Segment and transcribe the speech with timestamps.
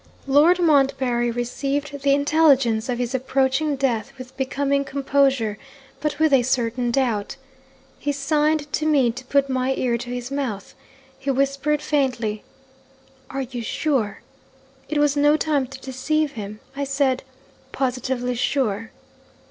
[0.25, 5.59] '"Lord Montbarry received the intelligence of his approaching death with becoming composure,
[5.99, 7.35] but with a certain doubt.
[7.99, 10.73] He signed to me to put my ear to his mouth.
[11.19, 12.43] He whispered faintly,
[13.29, 14.21] 'Are you sure?'
[14.89, 17.21] It was no time to deceive him; I said,
[17.71, 18.89] 'Positively sure.'